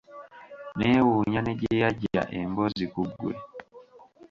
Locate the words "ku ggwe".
2.93-3.33